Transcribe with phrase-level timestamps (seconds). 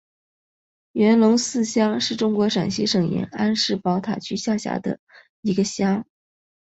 [0.93, 4.99] 元龙寺乡是中国陕西省延安市宝塔区下辖的
[5.41, 6.05] 一个乡。